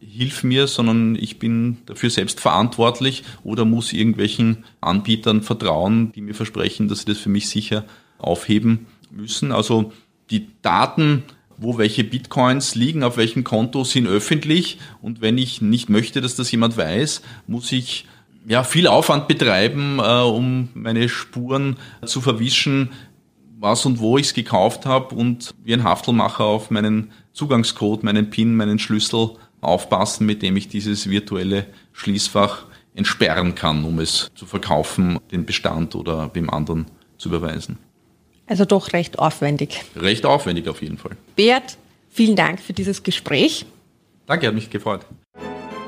hilf 0.00 0.42
mir, 0.42 0.66
sondern 0.66 1.16
ich 1.16 1.38
bin 1.38 1.78
dafür 1.86 2.10
selbst 2.10 2.40
verantwortlich 2.40 3.22
oder 3.44 3.64
muss 3.64 3.92
irgendwelchen 3.92 4.64
Anbietern 4.80 5.42
vertrauen, 5.42 6.12
die 6.12 6.20
mir 6.20 6.34
versprechen, 6.34 6.88
dass 6.88 7.00
sie 7.00 7.06
das 7.06 7.18
für 7.18 7.28
mich 7.28 7.48
sicher 7.48 7.84
aufheben 8.18 8.86
müssen. 9.10 9.52
Also 9.52 9.92
die 10.30 10.48
Daten, 10.62 11.22
wo 11.58 11.78
welche 11.78 12.04
Bitcoins 12.04 12.74
liegen, 12.74 13.02
auf 13.02 13.16
welchem 13.16 13.44
Konto 13.44 13.84
sind 13.84 14.06
öffentlich 14.06 14.78
und 15.00 15.20
wenn 15.20 15.38
ich 15.38 15.60
nicht 15.60 15.88
möchte, 15.88 16.20
dass 16.20 16.36
das 16.36 16.50
jemand 16.50 16.76
weiß, 16.76 17.22
muss 17.46 17.72
ich 17.72 18.06
ja 18.46 18.64
viel 18.64 18.86
Aufwand 18.86 19.28
betreiben, 19.28 19.98
äh, 19.98 20.22
um 20.22 20.68
meine 20.74 21.08
Spuren 21.08 21.76
zu 22.04 22.20
verwischen, 22.20 22.90
was 23.58 23.86
und 23.86 24.00
wo 24.00 24.18
ich 24.18 24.26
es 24.26 24.34
gekauft 24.34 24.86
habe 24.86 25.14
und 25.14 25.54
wie 25.62 25.72
ein 25.72 25.84
Haftelmacher 25.84 26.44
auf 26.44 26.70
meinen 26.70 27.12
Zugangscode, 27.32 28.02
meinen 28.02 28.28
PIN, 28.28 28.56
meinen 28.56 28.80
Schlüssel 28.80 29.30
aufpassen, 29.60 30.26
mit 30.26 30.42
dem 30.42 30.56
ich 30.56 30.68
dieses 30.68 31.08
virtuelle 31.08 31.66
Schließfach 31.92 32.66
entsperren 32.94 33.54
kann, 33.54 33.84
um 33.84 34.00
es 34.00 34.30
zu 34.34 34.46
verkaufen, 34.46 35.18
den 35.30 35.46
Bestand 35.46 35.94
oder 35.94 36.28
dem 36.28 36.50
anderen 36.50 36.86
zu 37.16 37.28
überweisen. 37.28 37.78
Also 38.52 38.66
doch 38.66 38.92
recht 38.92 39.18
aufwendig. 39.18 39.82
Recht 39.96 40.26
aufwendig 40.26 40.68
auf 40.68 40.82
jeden 40.82 40.98
Fall. 40.98 41.12
Bert, 41.36 41.78
vielen 42.10 42.36
Dank 42.36 42.60
für 42.60 42.74
dieses 42.74 43.02
Gespräch. 43.02 43.64
Danke, 44.26 44.46
hat 44.46 44.54
mich 44.54 44.68
gefreut. 44.68 45.06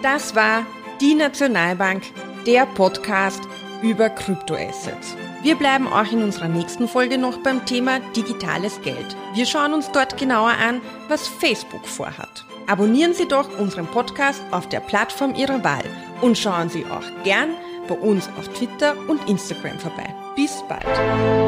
Das 0.02 0.34
war 0.34 0.64
die 0.98 1.14
Nationalbank, 1.14 2.04
der 2.46 2.64
Podcast 2.64 3.42
über 3.82 4.08
Kryptoassets. 4.08 5.14
Wir 5.42 5.56
bleiben 5.56 5.86
auch 5.86 6.10
in 6.10 6.22
unserer 6.22 6.48
nächsten 6.48 6.88
Folge 6.88 7.18
noch 7.18 7.36
beim 7.42 7.66
Thema 7.66 8.00
digitales 8.16 8.80
Geld. 8.80 9.14
Wir 9.34 9.44
schauen 9.44 9.74
uns 9.74 9.92
dort 9.92 10.16
genauer 10.16 10.52
an, 10.52 10.80
was 11.08 11.28
Facebook 11.28 11.86
vorhat. 11.86 12.46
Abonnieren 12.66 13.12
Sie 13.12 13.28
doch 13.28 13.58
unseren 13.58 13.86
Podcast 13.88 14.40
auf 14.52 14.70
der 14.70 14.80
Plattform 14.80 15.34
Ihrer 15.34 15.62
Wahl 15.62 15.84
und 16.22 16.38
schauen 16.38 16.70
Sie 16.70 16.86
auch 16.86 17.24
gern 17.24 17.50
bei 17.88 17.94
uns 17.94 18.26
auf 18.38 18.48
Twitter 18.54 18.96
und 19.06 19.28
Instagram 19.28 19.78
vorbei. 19.78 20.14
Bis 20.34 20.64
bald! 20.66 21.43